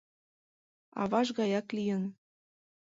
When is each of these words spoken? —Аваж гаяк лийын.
—Аваж 1.01 1.27
гаяк 1.37 1.67
лийын. 1.77 2.03